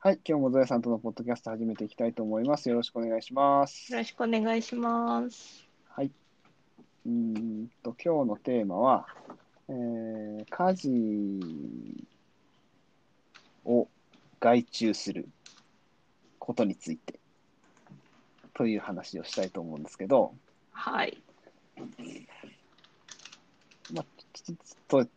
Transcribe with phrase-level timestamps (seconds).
[0.00, 2.68] はい、今日もゾエさんとのポッドキャスト始めていきたいと思います。
[2.68, 3.90] よろしくお願いします。
[3.90, 5.66] よろしくお願いします。
[5.88, 6.12] はい。
[7.04, 9.08] うーんと、今日のテーマは、
[9.68, 12.06] えー家事
[13.64, 13.88] を
[14.38, 15.28] 外注する
[16.38, 17.18] ことについて
[18.54, 20.32] という話をしたいと思うんですけど、
[20.70, 21.20] はい。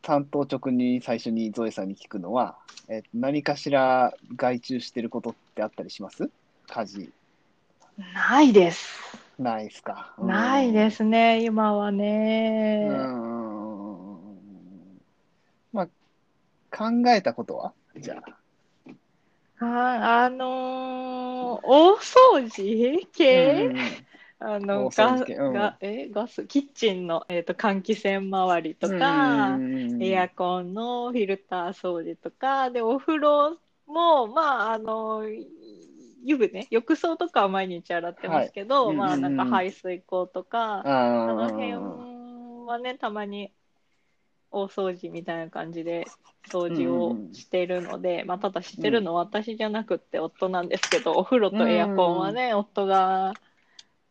[0.01, 2.57] 担当直に最初にゾエさんに聞くのは、
[2.87, 6.29] えー何かしら外注してることってあったりします？
[6.67, 7.09] 家事
[8.15, 8.89] ないです。
[9.37, 10.13] ないですか。
[10.17, 12.89] うんないですね、今はうね。
[15.73, 15.87] まあ、
[16.75, 17.73] 考えたことは？
[17.97, 18.21] じゃ
[19.59, 19.65] あ。
[19.65, 23.77] あ、あのー大掃除系、うん
[24.43, 29.63] あの、ガガえガス、キッチンの、えーと、換気扇周りとか、
[29.99, 35.23] エアコンのフィルター掃除とか、で、お風呂も、まあ、あの、
[36.23, 38.97] 湯船、浴槽とかは毎日洗ってますけど、はい。
[38.97, 40.89] まあ、なんか排水口とか、あ
[41.25, 41.73] あのー辺
[42.67, 43.53] はね、たまに
[44.51, 46.05] 大掃除みたいな感じで
[46.45, 53.33] 掃除をしてるので、まあ、ただしてるのは私じゃなくって夫なんですけど、お風呂とエアコンはね、夫が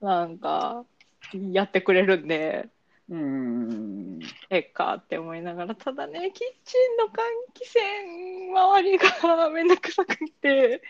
[0.00, 0.84] なんか
[1.32, 2.68] やってくれるんで、
[3.10, 4.20] うん。
[4.50, 7.18] えっかって思いながら、ただね、キッチンの換
[7.54, 10.80] 気扇周りがめんどくさくて、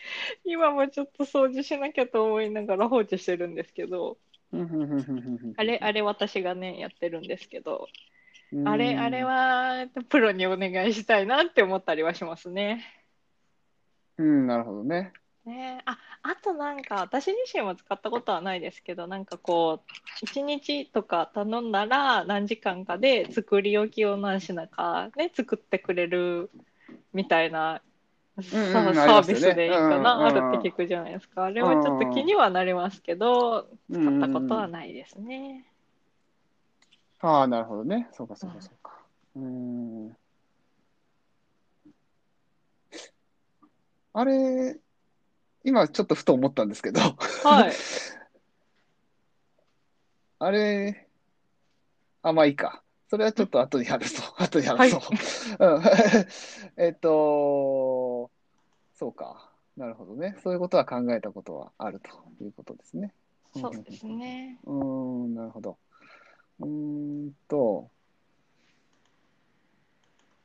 [0.44, 4.18] 今もちょっと掃除しなきゃと思いながら放置してるんですけど、
[5.56, 7.22] あれ、あれ私がね、やってるん。
[7.22, 7.88] ですけど、
[8.52, 8.68] うん。
[8.68, 12.84] あれ、あれはプロにお願いしたいなって思ったりはしますね。
[14.18, 15.14] うん、なるほどね。
[15.44, 26.50] ねあ、あとなんか私自身は使ったことはないですけど、なんかこう、1日とか頼んだら何時間かで作り置きを何品かね、作ってくれる
[27.12, 27.82] みたいな、
[28.36, 31.44] サービスでいいかな、あるって聞くじゃないですか。
[31.44, 35.64] あれはちょっと気にはなりますけど、使使ったことはないですね。
[37.20, 38.08] ああ、なるほどね。
[38.12, 38.92] そうか、そうか、そうか。
[39.36, 40.16] うん。
[44.12, 44.80] あれ、
[45.64, 47.72] 今ちょっとふと思ったんですけど、はい。
[50.38, 51.06] あれ、
[52.22, 52.82] あ、まあいいか。
[53.08, 54.34] それはちょっと後に話そう。
[54.38, 55.00] 後に話そう。
[55.58, 55.82] うん
[56.78, 58.30] えっと、
[58.94, 59.50] そうか。
[59.76, 60.36] なるほどね。
[60.42, 62.10] そういうことは考えたことはあると
[62.44, 63.14] いうことですね。
[63.54, 64.58] そうですね。
[64.64, 65.78] うーん、なるほど。
[66.60, 66.66] うー
[67.26, 67.90] んと、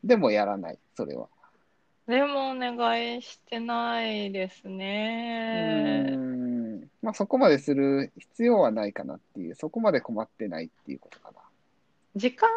[0.03, 1.27] でもやらない、それは。
[2.07, 6.11] でもお願いしてないですね。
[6.17, 11.39] ん、まあそこまでする必要はないかなっていう、そこまで困ってないっていうことかな。
[12.15, 12.47] 時間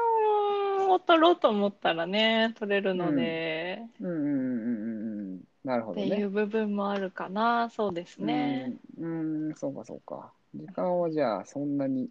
[0.88, 5.40] を取ろうと思ったらね、取れるので、うんうんうんうんうん。
[5.64, 6.06] なるほどね。
[6.08, 7.70] っていう部分もあるかな。
[7.70, 8.76] そうですね。
[8.98, 10.30] うん、うーん、そうかそうか。
[10.54, 12.08] 時間はじゃあそんなに、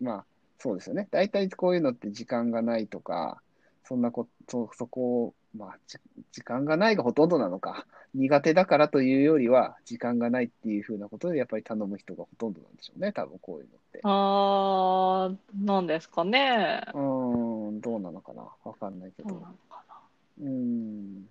[0.00, 0.24] まあ
[0.58, 1.08] そうですよね。
[1.10, 3.40] 大体こういうのって時間がないとか、
[3.84, 5.98] そんなこ、そ、そこを、まあ、じ
[6.32, 7.86] 時間がないがほとんどなのか。
[8.14, 13.12] 苦手だからというよりは、時間がないっていうふうなことで、やっぱり頼む人がほとんどなんでしょうね。
[13.12, 14.00] 多分こういうのって。
[14.02, 16.82] あー、なんですかね。
[16.92, 18.48] うーん、どうなのかな。
[18.64, 19.48] わかんないけどどうな。
[19.48, 19.94] のかな。
[20.42, 21.28] うーん。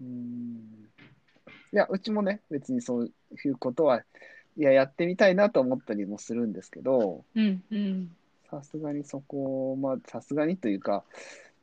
[0.00, 0.88] うーん。
[1.72, 4.02] いや、うちもね、別にそういうことは、
[4.56, 8.16] いや、やってみたいなと思ったりもするんですけど、うんうん。
[8.50, 11.04] さすがにそこ、まあ、さすがにというか、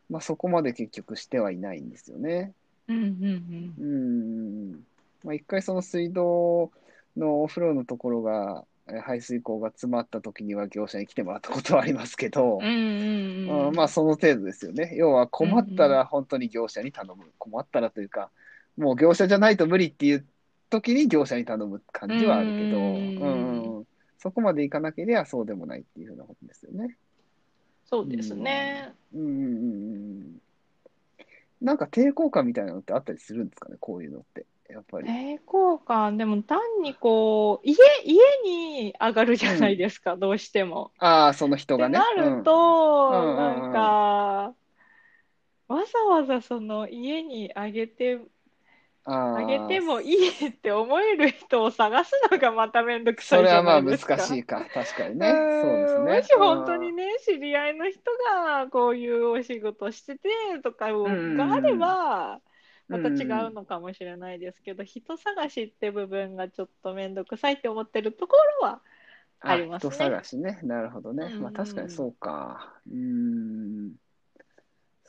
[0.09, 2.53] まあ、そこまで結局してはいないんですよね。
[2.87, 4.87] うんうんうーん。
[5.23, 6.71] まあ、一回その水道
[7.15, 12.65] のお風呂のところが、え排水口が詰まった時には業者に来てもらったことはありますけどうん。
[12.65, 13.67] う、んうんうん。
[13.69, 14.93] うんまあ、その程度ですよね。
[14.95, 17.31] 要は困ったら本当に業者に頼む。
[17.37, 18.29] 困ったらというか、
[18.77, 20.27] もう業者じゃないと無理っていう
[20.69, 22.77] 時に業者に頼む感じはあるけど、
[23.17, 23.83] ううんんうん
[24.17, 26.95] そこまでいかなければそうでもないっていうふうなことですよね。
[27.85, 28.93] そうですね。
[29.13, 29.45] うんうんうんう
[30.25, 30.41] ん。
[31.61, 34.45] なんか抵抗感みたいなのってあったりするんですかね、こういうのって。
[34.69, 35.07] やっぱり。
[35.07, 40.91] 抵抗感、でも単にこう、家、家に上がるじゃないですか、どうしても。
[40.97, 41.99] ああ、その人がね。
[41.99, 42.51] なると、
[43.13, 44.55] うんうんうんなんか、
[45.67, 48.27] わざわざその家にあげて、うん、
[49.05, 54.17] ああげあてもいいって思える人を探すのがまためんどくさいじゃそれはまあ難ないですか。
[54.17, 54.69] しいか。
[54.73, 55.27] 確かにね。
[55.27, 56.11] うんそうですね。
[56.11, 58.01] もし本当にね、知り合いの人
[58.45, 60.29] がこういうお仕事してて
[60.63, 62.41] とかがあれば、
[62.89, 68.83] またうん違うのかもしれないですけど、人探しって部分がちょっとめんどくさいって思ってるところは
[69.41, 70.59] ありますね人探しね。
[70.63, 71.25] なるほどね。
[71.33, 72.79] うんまあ確かにそうか。
[72.87, 73.95] うーん。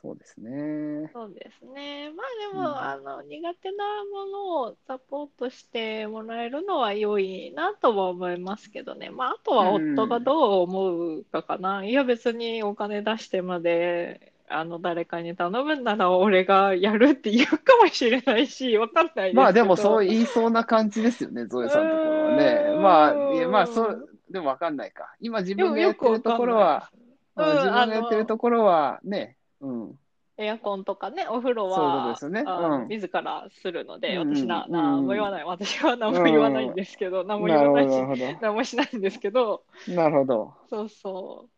[0.04, 1.10] そうですね。
[1.14, 2.10] そうですね。
[2.14, 9.08] まあでも、うんあの、苦手なものをサポートしてもらえるのは良いなとは思いますけどね。
[9.08, 11.86] まあ、あとは夫がどう思うかかな。
[11.86, 19.40] いや、別にお金出してまで、あの、誰かに頼むんなら俺がやるって言うかもしれないし、わかんないですけど。
[19.40, 22.76] まあでもそう言いそうな感じですよね、ゾエさんのところはね。
[22.78, 25.14] まあ、いやまあそう、でもわかんないか。
[25.18, 26.90] 今自分がやってるところは、
[27.36, 29.98] でもよくわかん自分がやってるところはね、うん。
[30.36, 35.44] エアコンとかね、お風呂そういうことはですよねうん自らするので、うんうん私な、うん何も言わない。
[35.44, 39.94] 私は何も言わないんですけど、何も言なるほど、わないし、なるほ何もしないんですけど、ど。
[39.94, 40.54] なるほど。
[40.70, 41.48] そうそ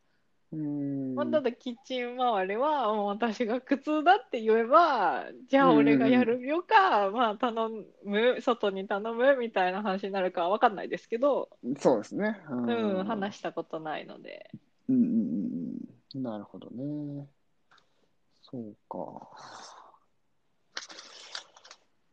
[0.52, 0.56] うう。
[0.56, 1.14] ーん。
[1.14, 7.70] まあ、ただキッチン周りは、もう私が苦痛だって言えば、じゃあ俺がやるよか、まあ頼
[8.04, 12.40] む、外に頼むみたいな話になるかは分かんないですけど、そうですね。
[12.50, 14.50] ううん、話したことないので。
[14.88, 15.78] うんうんうん
[16.14, 16.22] うん。
[16.22, 17.26] なるほどね。
[18.50, 19.28] そうか。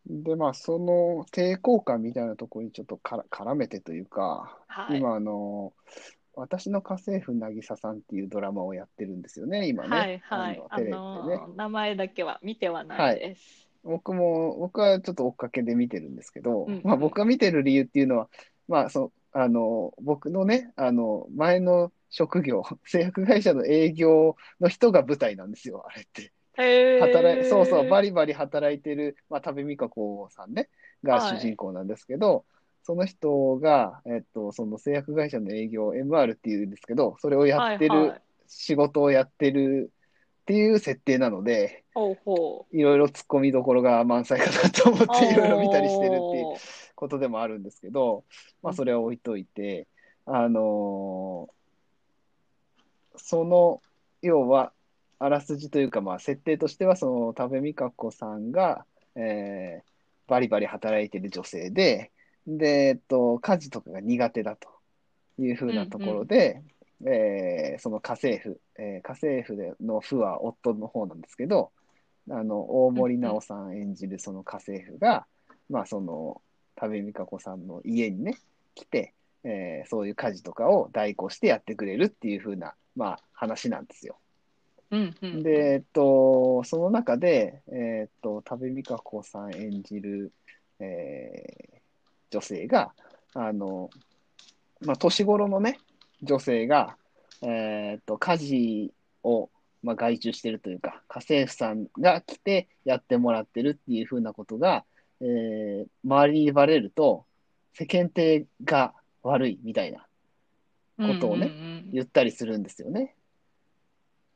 [0.06, 4.98] で、まあ、その抵抗感みたいなところにちょっとから絡めてというか、はい。
[4.98, 5.74] 今、あの、
[6.36, 9.90] 私の家政婦渚さんっていうドラマをやってるんですよね、今ね。
[9.90, 10.64] はいはい。
[10.70, 11.48] ああのテレビでね。
[11.48, 13.70] の、名前だけは見てはないです。
[13.84, 18.30] 僕も、僕はちょっと追っかけで見てるんですけど、うんまあ僕が見てる理由っていうのは、
[18.68, 26.32] まあそう、あの、僕のね、あの、前の職業、 製薬会社の営業の人が舞台なんですよ、あれって。
[27.02, 30.70] 働い、そうそう、バリバリ働いてる、まあ、多部未華子さんね、
[31.04, 32.46] がはい主人公なんですけど、
[32.84, 39.92] その人が、えっと、その製薬会社の営業、MR っていうんですけど、それをやってるはいはい、仕事をやってる
[40.42, 41.84] っていう設定なので、
[42.72, 45.04] いろいろ突っ込みどころが満載かなと思う。
[45.04, 46.58] っていろいろ見たりしてるっていう
[46.94, 48.24] ことでもあるんですけど、
[48.62, 49.88] まあそれは置いといて、
[50.28, 51.63] あのー
[53.16, 53.82] その、
[54.22, 54.74] 要は、
[55.20, 59.94] あらすじというか、まあ設定としては、その、多部未華子さんが、えー
[60.26, 62.12] バリバリ働いてる女性で、
[62.48, 64.70] で、えっと、家事とかが苦手だと
[65.38, 66.64] いうふうなところで、
[67.06, 71.72] えーその家政婦、えー家政婦での婦は夫の方なんですけど、
[72.30, 75.28] あの、大森奈緒さん演じるその家政婦が、
[75.70, 76.42] まあその、
[76.76, 78.38] 多部未華子さんの家にね、
[78.76, 79.14] 来て、
[79.44, 84.18] えーそういう家事とかを代行してやってくれるっていう風な、まあ話なんですよ。
[84.92, 85.44] うんうん。
[85.44, 90.32] で、えっと、その中で、えっと、多部未華子さん演じる、
[90.80, 91.84] えー
[92.34, 92.94] 女性が、
[93.36, 93.92] あの、
[94.82, 95.78] まあ、年頃のね、
[96.24, 96.98] 女性が、
[97.44, 99.52] えっと、家事を、
[99.84, 104.84] まあ、外注してるというか、家政婦さんが来てやってもらってるっていうふうなことが、
[105.22, 107.26] えー周りにバレると、
[107.76, 110.08] 世間体が悪いみたいな
[110.98, 113.16] ことをねうんうんうん言ったりするんですよね。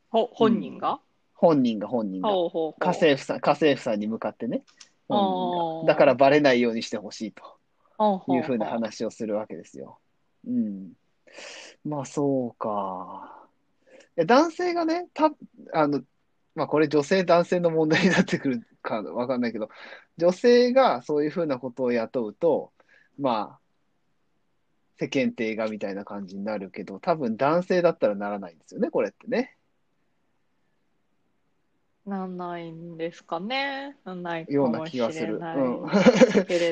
[0.10, 1.00] ほ本人が、
[1.34, 2.30] 本人が本人が。
[2.30, 4.64] ほうほう家政婦さん、家政婦さんに向かってね、
[5.08, 7.60] 本人あーがだからバレないようにしてほしいと
[8.34, 10.00] いうふうな話をするわけですよ。
[10.48, 10.94] うん。
[11.86, 13.48] まあそうか。
[14.26, 15.32] 男性がね、た、
[15.74, 16.02] あの、
[16.56, 19.70] まあこれ女性男性の問題になってくるかわかんないけど、
[20.18, 22.72] 女性がそういうふうなことを雇うと、
[23.20, 23.67] まあ、
[25.00, 29.58] 世間体がみたいな感じになるけど、多分男性だったらならないんですよね、これってね。
[32.08, 33.98] なんないんですかね。
[34.06, 35.34] なんないかようなもし気がする。
[35.34, 35.60] れないう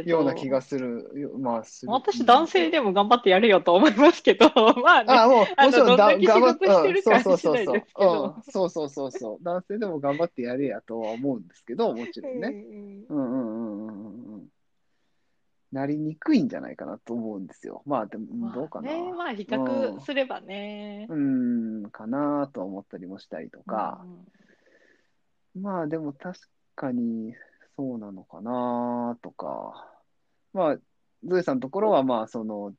[0.06, 0.10] ん。
[0.10, 1.12] ような気がする。
[1.14, 1.92] よまあ、する。
[1.92, 4.50] 私、男性でも頑張ってやるよと思いますけど、
[4.82, 8.34] まあね、あ、もう、あのもちろんだ、どんだけ頑張っ仕事してるかうんそうそうそうそう。
[8.36, 9.44] うん、そうそうそうそう。
[9.44, 12.48] 男性でも頑張ってやれやとは思うんですけど、もちろんね。
[12.48, 14.48] うんうんうんうんうんうんうん。
[15.76, 17.84] なりにくいんじゃないかなと思うんですよ。
[17.86, 18.92] まあ、でも、まあどうかな。
[18.92, 21.06] ね、まあ比較すればね。
[21.10, 24.02] うん、かなと思ったりもしたりとか。
[24.04, 24.26] うん
[25.56, 26.40] まあでも確
[26.76, 27.34] かに
[27.78, 29.90] そうなのかなとか。
[30.54, 30.78] まあ、
[31.24, 32.74] ゾエさんのところはまあその、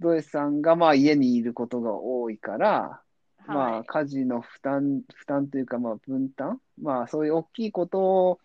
[0.00, 3.02] ゾエさんがまあ家にいることが多いから、
[3.46, 3.80] まはい。
[3.80, 8.38] あ家事の負担、負担というかまあ分担まあそういう大きいことを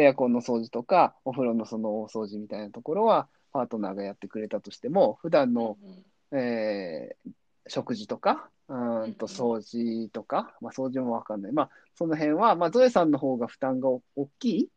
[0.00, 5.76] エアコンの掃除とかお風呂のその大掃除みたいなところはパートナーがやってくれたとしても、普段の
[6.30, 7.30] うんえー
[7.70, 11.52] 食事とか、うーんとうん掃除とか、まあ掃除もわかんない。
[11.52, 14.68] まあその辺は、まあゾエさんの方が負担がお大きい？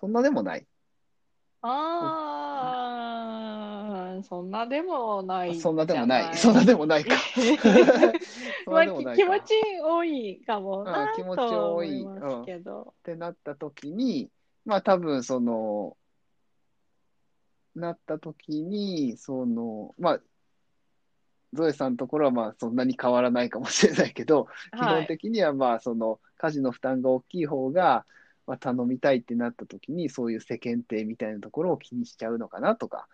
[0.00, 0.66] そんなでもない。
[1.62, 2.51] ああ、
[4.22, 6.36] そんなでもないそんなでもない。
[6.36, 7.16] そんなでもないか。
[8.64, 9.16] そんまあ、なでもないか。
[9.16, 12.94] き気持ち多いかもなうん気持ちと多い思いますけど。
[13.00, 14.30] ってなった時に、
[14.64, 15.96] まあ多分その、
[17.74, 20.20] なった時に、その、まあ、
[21.54, 24.96] ゾエさんのところはまあそんなに変わらないかもしれないけど、基はい。
[24.98, 28.06] 本的にはまあその家事の負担が大きい方が、
[28.46, 33.06] まあ、頼みたいってなった時にそういう世間体みたいなところを気にしちゃうのかなとか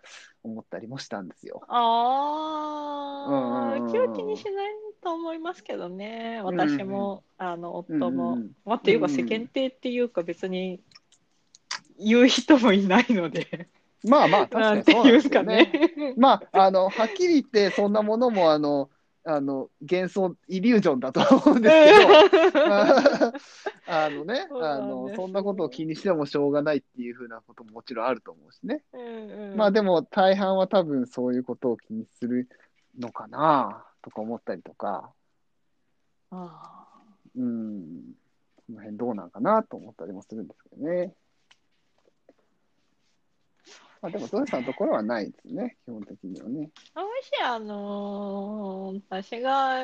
[0.43, 1.61] 思ったりもしたんですよ。
[1.67, 4.71] ああ、うんうんは気にしない
[5.01, 6.41] と思いますけどね。
[6.43, 8.33] 私も、あの、夫も。
[8.33, 10.81] うんうんまあ、っていうか、世間体っていうか、別に
[11.99, 13.69] 言う人もいないので、
[14.03, 15.71] まあまあ確かにそうなんですよね。
[15.97, 16.13] ね。
[16.17, 18.89] まああのはっきり言ってそんなものもあの
[19.31, 23.33] あの幻想イリュージョンだと思うんですけど。
[23.85, 28.83] あのね、そうあの、そんなことを気にしてもしょうがないっていうふうなことももちろんあると思うしね。
[28.93, 29.01] うん
[29.51, 32.49] うんまあでも大半は多分そういうことを気にする
[32.97, 35.11] のかなとか思ったりとか、
[36.31, 36.87] あ
[37.35, 38.15] うん、
[38.65, 41.13] その辺どうなんかなと思ったりもするんですけどね。
[44.01, 46.69] まあでもゾエさんのところはないですね、基本的にはね。
[46.95, 49.83] ーもし、あのー私が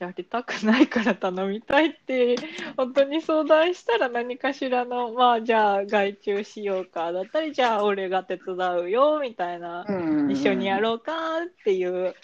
[0.00, 2.36] やりたくないから頼みたいって、
[2.76, 9.84] 本当に相談したら何かしらの、まあ、じゃあ外注しようか、だったり、じゃあ俺が手伝うよ、みたいな、
[10.30, 11.12] 一緒にやろうか
[11.42, 12.14] っていう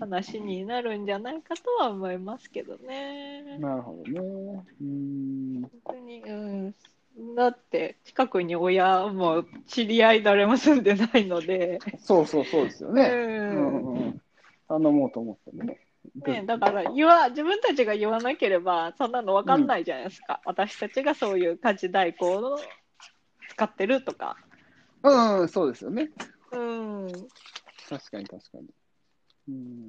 [0.00, 3.56] 話になるんじゃないかとは思いますけどね。
[3.58, 4.64] なるほどね。
[4.80, 5.62] うん。
[5.62, 6.74] 本当に、うん。
[7.36, 13.02] だって、近くに親も知り合い誰も住んでないので、そうそうそうですようね。
[13.02, 13.84] うんん。
[13.84, 14.22] うんうん。
[14.68, 15.78] 頼もうと思ってもね。
[16.26, 20.40] ね、だから言わ、自分たちが言わなければ、そんなの分かんないじゃないですか。
[20.44, 22.58] 私たちがそういう家事代行を
[23.48, 24.36] 使ってるとか。
[25.02, 26.10] うん、うん、そうですよね。
[26.52, 27.08] うん。
[27.88, 28.68] 確かに確かに。
[29.48, 29.88] うん。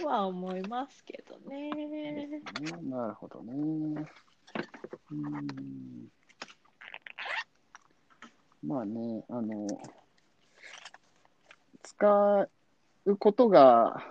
[0.00, 1.70] とは思いますけどね。
[1.70, 2.40] ね
[2.84, 3.52] なるほどね。
[5.10, 6.08] うん。
[8.62, 9.66] まあね、あの、
[11.82, 12.48] 使
[13.06, 14.04] うことが、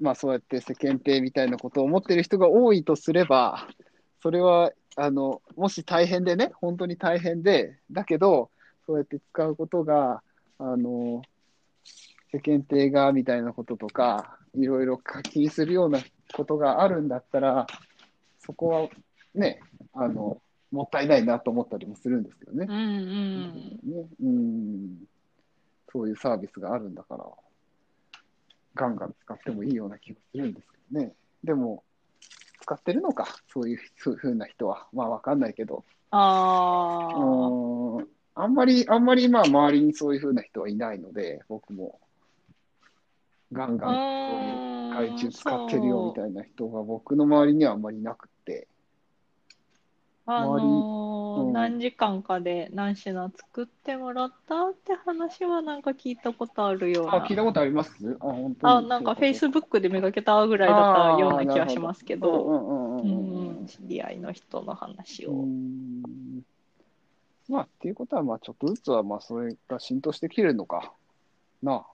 [0.00, 3.68] まあそうやって世間体みたいなことを思ってる人が多いとすれば、
[4.22, 8.50] それは、あの、もし大変でね、本当に大変で、だけど、
[8.86, 10.22] そうやって使うことが、
[10.58, 11.22] あの、
[12.32, 16.00] 世間体がみたいなこととか、いろいろ気にするような
[16.32, 17.66] ことがあるんだったら、
[18.40, 18.88] そこは
[19.34, 19.60] ね、
[19.94, 20.40] あの、
[20.70, 22.72] もったいないなと思ったりもするんですけどねう。
[22.72, 23.80] んうん。
[23.84, 25.04] ねうん、
[25.92, 27.24] そういうサービスがあるんだから、
[28.74, 31.12] ガンガン使ってもいいような気がするんですけどね。
[31.42, 31.82] でも、
[32.60, 34.86] 使ってるのか、そういうそういうふうな人は。
[34.92, 35.84] まあ、わかんないけど。
[36.10, 37.18] ああ。
[37.18, 42.00] うんあんまり、あんまりまあ、周りにそういうふうな人はいないので、僕も、
[43.52, 48.68] ガンガン、そういう外注使ってるよみたいな人が僕の周りにはあんまりいなくって。
[50.36, 51.00] あのー
[51.46, 57.26] うん何時間かで何品作ってもらったって話はなんか聞いたことあるようあ、な。
[57.26, 57.92] 聞いたことあります？
[58.20, 58.72] あ、本当に。
[58.74, 60.78] あ、なんかフェイスブックで見かけたぐらいだっ
[61.16, 65.44] たような気がしますけど、うん知り合いの人の話うを。
[65.44, 66.42] ん
[67.48, 70.92] まあ、っていうことは、まあ、ちょっとずつは、まあ、それが浸透してきてるのか
[71.62, 71.84] な。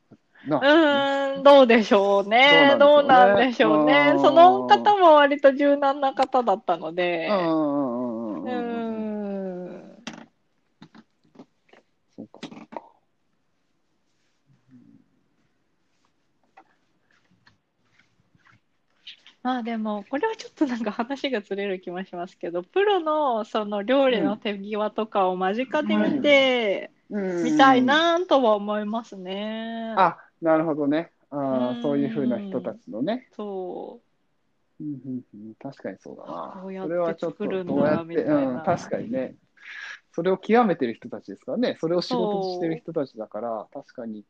[0.48, 2.76] なうーん、どうでしょうね。
[2.78, 4.22] どどううななんんでしょうねょうね。
[4.22, 8.44] その方も割と柔軟な方だったので、うんうん。
[8.44, 9.96] ーん。
[12.16, 12.86] そうか、そうか。
[19.42, 27.82] まあでも、これはちょっとなんか話がずれる気もしますけど、プロのその料理の手際とかを間近で見て、うんみたい。
[27.84, 29.94] なとは思いますね。
[29.96, 31.12] あ、なるほどね。
[31.30, 33.28] あそういうふうな人たちのね。
[33.36, 34.00] そ
[34.80, 36.60] うんうんうん確かにそうだな。
[36.60, 39.36] こうやってそれはちょっと作るんだみたいなうん、確かにね。
[40.16, 41.76] それを極めてる人たちですからね。
[41.78, 44.24] それを仕事にしてる人たちだから、確かに、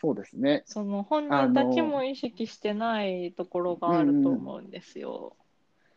[0.00, 0.70] そうですねう。。
[0.70, 5.34] その本人たちも意識してないところがあると思うんですよ。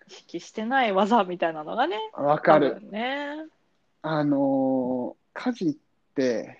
[0.08, 2.00] 意識してない技みたいなのがね。
[2.14, 3.46] わかるね。
[4.02, 5.76] あのー家事っ
[6.16, 6.58] て、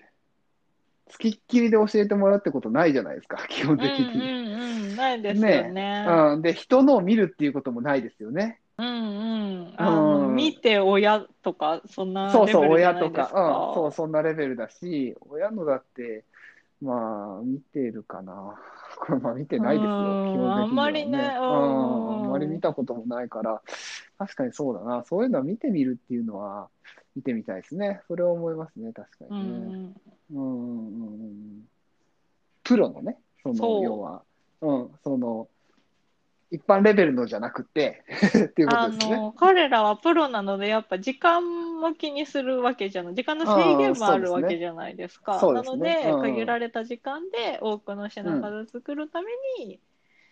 [1.08, 4.20] つきっきりで教えてもらうってことないじゃないですか、 基本うん的に。
[4.20, 4.46] うん
[4.90, 6.06] うん、ないですよね。
[6.06, 8.60] うん、で、人のを見るっていうこともないですよね。
[8.78, 9.74] うんうん。
[9.78, 13.22] あの、うん見て親とか、そんなそうそう、レベルじゃ親とか。
[13.68, 16.24] うん、そう、そんなレベルだし、親のだって、
[16.80, 18.60] まあ、見てるかな。
[18.98, 20.62] これ、まあ、見てないですよ、うん基本的には、ね。
[20.62, 21.48] あんまりねううん
[22.20, 23.62] ん、あんまり見たこともないから、
[24.18, 25.04] 確かにそうだな。
[25.04, 26.68] そういうのは見てみるっていうのは、
[27.14, 28.02] 見てみたいですね。
[28.08, 29.76] それは思いますね、確かうにね。
[29.76, 29.96] ん。
[30.34, 31.68] うんうんうんうん
[32.64, 34.22] プロのね、その要は、
[34.60, 35.46] うん、その
[36.50, 38.04] 一般レベルのじゃなくて
[38.46, 39.16] っていうこあとですね。
[39.16, 43.14] の、彼らはプロなので、やっぱ時間も気にするわけじゃない。
[43.14, 45.40] 時間の制限もあるわけじゃないですか。
[45.40, 49.80] すなので、ねうん限られた時間で多くの品数作るために、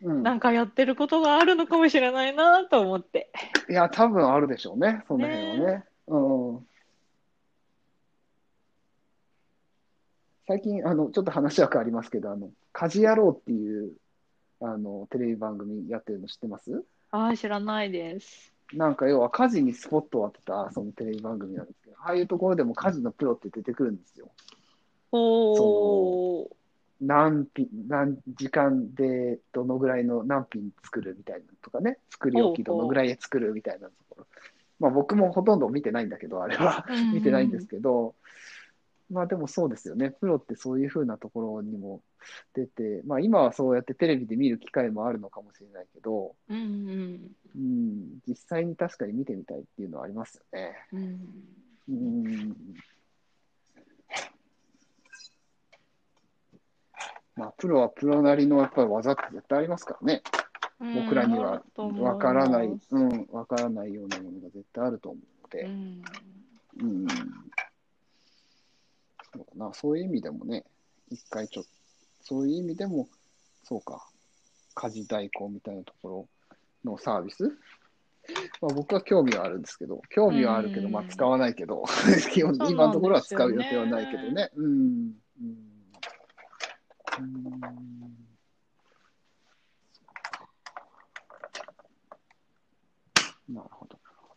[0.02, 3.30] うん、なんかやってることがあるのかもしれないなと思って。
[3.68, 5.84] いや、多分あるでしょうね、その辺はね。
[6.06, 6.66] うん、
[10.46, 13.92] 最近あの、ちょっと話は変わりますけど、あの家事野郎っていう
[14.66, 16.84] あのテレビ番組やってるの知ってます？
[17.10, 18.52] ああ、知らないです。
[18.72, 24.30] なんか要は家事にスポットを当てたそのテレビ番組なんですけど、ああいうところでも家事のプロって出てくるんですよ。
[25.12, 26.48] おー。
[27.00, 34.26] 何品、何時間でどのぐらいの何品作るみたいなのとかね、作り置きどのぐらいで作るみたいなところ。
[34.80, 38.14] まあ僕もほとんど見てないんだけど、あれは 見てないんですけど、
[39.10, 40.10] まあでもそうですよね。
[40.10, 42.02] プロってそういうふうなところにも
[42.54, 47.30] 出て、まあ今はそうやってテレビで見る機会もあるのかもしれないけど、うんうん。
[47.54, 50.74] うん、実際に確かに見てみたいっていうのはありますよね。
[50.92, 51.20] うん
[51.88, 52.56] うん。
[57.36, 60.22] まあプロはプロなりのやっぱり技って絶対ありますからね。
[60.80, 66.02] 僕らにはわからない、うん、わからないようなものが絶対あると思うので、うん
[66.80, 67.06] うん。
[69.34, 70.64] そうだな、そういう意味でもね、
[71.10, 71.70] 一回ちょっと、
[72.22, 73.08] そういう意味でも、
[73.64, 74.06] そうか、
[74.74, 76.28] 家事代行みたいなところ
[76.84, 77.44] のサービス、
[78.60, 80.92] まあ、僕は興味はあるんですけど、興味はあるけど、うん。
[80.92, 81.84] まあ使わないけど、
[82.32, 84.50] 基本今のところは使う予定はないけどね。
[84.54, 85.14] うん。
[85.40, 85.74] うん。
[87.18, 88.24] うん
[93.48, 94.34] なるほど、なるほ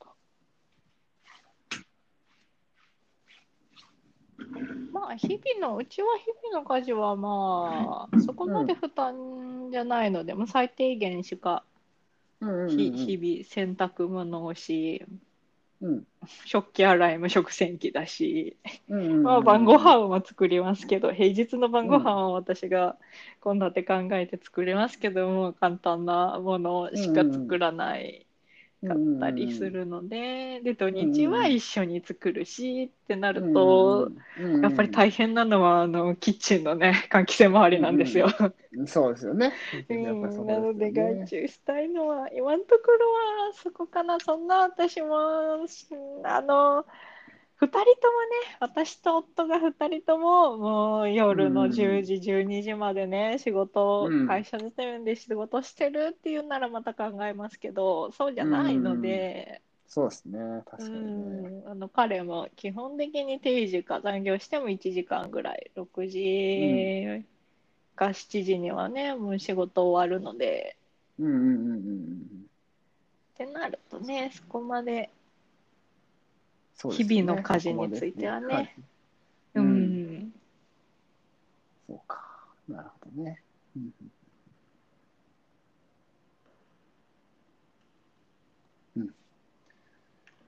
[4.92, 4.97] ど。
[5.08, 11.64] まあ、日々の、うちは日々の家事はまあ、そこまで負担じゃないので、もう最低限しか、
[12.42, 12.76] うんうんうん。
[12.76, 15.06] ひ日々洗濯物をし、
[15.82, 16.06] うん。
[16.46, 18.58] 食器洗いも食洗機だし、
[18.90, 19.24] うんうんうん。
[19.24, 23.00] まあ、晩ご飯も作りますけど、平日の晩ご飯は私が
[23.44, 28.27] 献立考えて作りますけども、簡単なものしか作らない
[28.86, 34.14] かったりするので、で、土日は一緒に作るしってなると、
[34.62, 38.28] やっぱり大変なのは、あの、キッチンのね、換気扇周りなんですよ。
[38.72, 38.88] 変。
[38.88, 39.54] そうですよね。
[40.46, 43.14] なので、外注したいのは、今のところ
[43.48, 44.20] はそこかな。
[44.20, 45.66] そんな私も、
[46.24, 46.86] あの、
[47.58, 47.98] 二人ともね、
[48.60, 51.72] 私と夫が二人とも、もう夜のうん。
[51.72, 54.28] 10時、12時までね、仕事を、うん。
[54.28, 60.64] 会社のためで仕事してるっていうならまた考えますけど、そうじゃないので、そうですね。
[60.66, 61.50] 確うかにね。
[61.66, 67.26] ん、あの彼も基本的に定時か残業しても1時間ぐらい、6時
[67.96, 70.78] か7時にはね、もう仕事終わるので、
[71.20, 71.26] うん。
[71.26, 71.34] うん。
[71.36, 71.58] うん。
[71.58, 71.78] うん。
[71.78, 72.48] うん。
[73.36, 75.10] ってなるとね、そこまで、
[76.78, 78.46] そうですよね日々の家事についてはね。
[78.46, 78.70] そこまで
[79.56, 80.34] ううんん、
[81.88, 82.24] そうか。
[82.68, 83.42] なるほどね。
[83.76, 83.94] うん
[88.98, 89.14] うん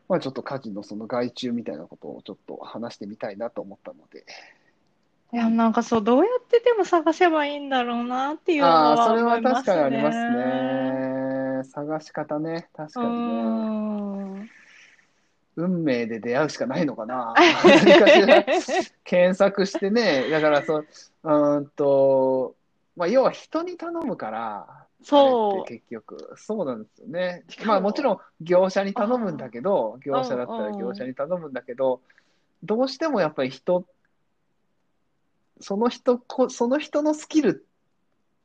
[0.08, 4.26] まあちょっと家事のその外注みたいなことをちょっと話してみたいなと思ったので。
[5.32, 10.36] いや、なんかそう、どうやってでも探せばいいんだろうなっていうのああ、そはれは思います確かにありますね。
[11.60, 11.64] ね。
[11.66, 12.70] 探し方ね。
[12.74, 13.60] 確うかにね。
[14.08, 14.09] ん。
[15.60, 17.34] 運命で出会うしかないのかな。
[19.04, 20.30] 検索してね。
[20.30, 20.86] だからそ
[21.24, 22.56] う、んと、
[22.96, 32.02] まあ、要は人に頼むから、あそう結局、そうなんですよねまあもちろん業者に頼むんだけど、業者だったら業者に頼むんだけど、
[32.64, 33.86] どうしてもやっぱり人、
[35.60, 37.66] その人こ、その人のスキル、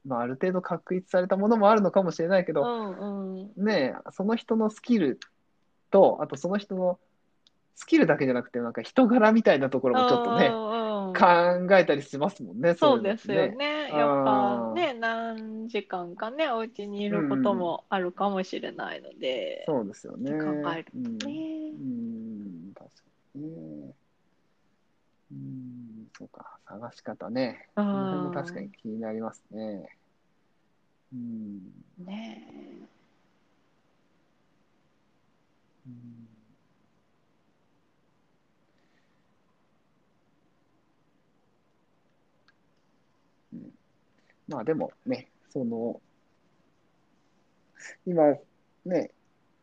[0.05, 3.64] まあある程度確立されたものもあるのかもしれないけうど、んうん。
[3.64, 5.18] ねえ、その人のスキル
[5.94, 6.98] と、あとその人の
[7.76, 10.50] スキルだけじゃなくて、なんか人柄みたいなところもちょっとね、
[11.68, 13.90] 考えたりしますもんね、そうですよね。
[13.92, 20.33] やっぱね、何時間かね、お家にいることもあるかもしれないので、そうですよね。
[20.33, 22.70] 考えるうんねう。
[22.70, 23.02] ん、確か
[23.37, 23.42] に
[23.87, 23.94] ね。
[25.30, 27.68] うん、そうか、探し方ね。
[27.76, 29.88] うんその辺も確かに気になりますね。
[31.12, 31.61] うん。
[32.04, 32.85] ね
[35.86, 36.28] うん。
[43.52, 43.72] うん
[44.48, 46.02] まあでもね、その、
[48.06, 48.34] 今
[48.84, 49.10] ね、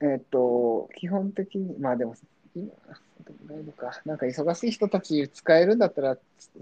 [0.02, 2.16] えっと、基本的に、まあでも、
[2.56, 4.02] 今、どうないのか。
[4.06, 6.18] なんか忙しい人たち使えるんだったら、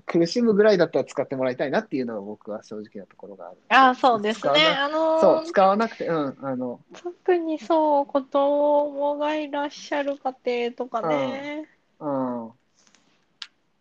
[0.06, 3.58] 苦しむぐらいだったら使ってもらいたいなっていうのが僕は正直なところがある。
[3.70, 4.68] ああ、そうですね。
[4.68, 11.68] あのそう、使わなくて、うん、あの、特にそう、子供がいらっしゃる家庭とかね、
[12.00, 12.52] うん、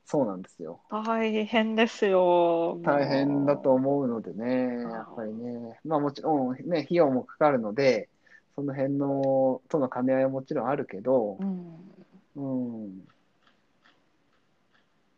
[0.07, 0.81] そうなんですよ。
[0.91, 2.79] 大変ですよ。
[2.83, 8.09] 大変だと思うのでね、やっぱりね、まあもちろんね、費用もかかるので、
[8.55, 11.89] その辺の、との兼ね合いはもちろんあるけどう、ん。
[12.39, 13.09] うん。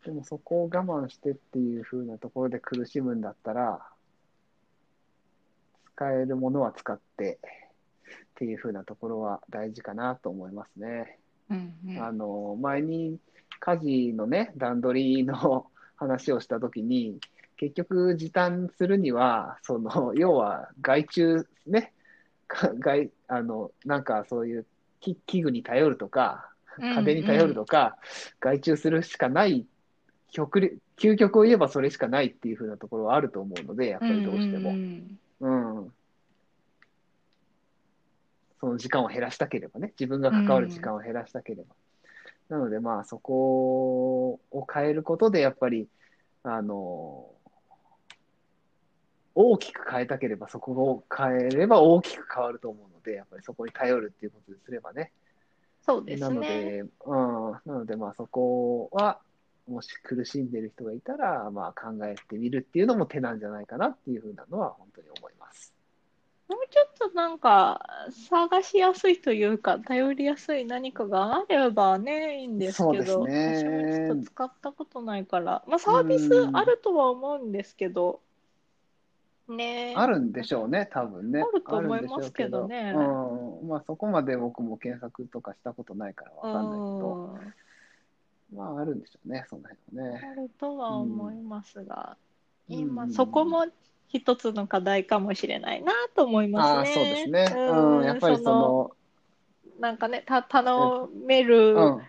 [0.04, 3.80] でもそこを我慢してっていう風なところで苦しむんだったら、
[5.94, 11.18] 使えるものは使ってっていう風なところは大事かなと思いますね。
[11.50, 13.18] うんうんあの、前に
[13.59, 17.18] 家事のね、段取りの話をしたときに、
[17.59, 21.92] 結局時短するには、その、要は外注ね、
[22.48, 24.66] か外、あの、なんかそういう
[25.00, 26.49] 器器具に頼るとか、
[26.82, 27.98] 家電に頼るとか、
[28.40, 29.66] 外注するしかない、
[30.32, 34.76] 極力究極を言えばそれしかないっていう風なところはあると思うので、やっぱりどうしても。
[35.40, 35.92] うん。
[38.60, 41.74] その時間を減らしたければね、自分が関わる時間を減らしたければ。
[42.50, 45.88] なので、まあ、そこを変えることで、やっぱり、
[46.42, 47.30] あの、
[49.34, 55.12] 大きく変えたければ、そこを変えれば大きく変わると思うので、やっぱりそこに頼るっていうことですればね。
[55.82, 56.48] そうですなのね。
[56.48, 59.18] で、うん、なので、まあ、そこは、
[59.68, 65.72] もし苦しんでる人がいたら、まあ、考えてみるっていうのも手なんじゃないかなっていうふうなのは、本当に思います。
[66.50, 67.80] もうちょっとなんか
[68.28, 78.20] 探しやすいというか頼りやすい何かがあればねいいんですけどね私もちょっと使ったことないからまあサービスあるとは思うんですけど
[79.50, 79.94] ね。
[79.96, 81.40] あるんでしょうね、多分ね。
[81.40, 82.92] あると思いますけどね。
[82.94, 83.60] うけど。
[83.62, 83.68] うん。
[83.68, 87.30] まあ、そこまで僕も検索とかしたことないからわかんないけど、
[88.52, 88.56] うん。
[88.56, 90.30] まあ、あるんでしょうね、その辺はね。
[90.32, 92.16] あるとは思いますが、
[92.68, 92.76] うん。
[92.76, 93.66] 今うんそこも
[94.08, 96.78] 一つの課題かもしれないなと思いますね。
[96.78, 97.54] ああ、そうですね。
[97.54, 98.90] うん、やっぱりその、
[99.78, 102.00] なんかね、た頼めるうん、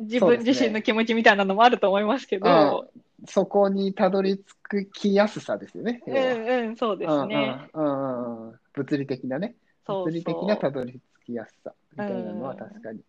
[0.00, 2.88] 自分自身の気持ちみたいなのもあると思いますけど、
[3.26, 6.02] そこにたどり着きやすさですよね。
[6.06, 7.68] うんうん、そうですね。
[7.72, 9.54] うんうん物理的なね。
[9.86, 13.00] そうそう物理的なたどり着きやすさみたいなのはうん確かに。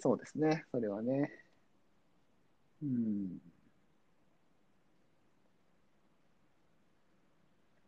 [0.00, 1.30] そうですね、それはね。
[2.82, 3.38] うん。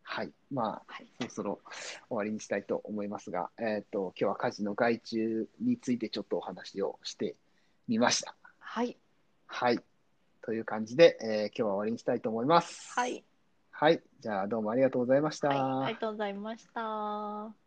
[0.02, 0.32] はい。
[0.50, 1.60] まあ、はいそろそろ
[2.08, 7.36] 終わりにしたいと思いますが、えっ、と、今日は家事の外注についてちょっとお話をして
[7.86, 8.34] みました。
[8.58, 8.96] はい。
[9.46, 9.80] はい。
[10.42, 12.92] という感じで、えー今日は終わりにしたいと思います。
[12.98, 13.24] はい。
[13.70, 14.02] はい。
[14.20, 15.48] じゃあ、どうもありがとうございました。
[15.48, 15.58] はい。
[15.58, 17.59] ありがとうございました。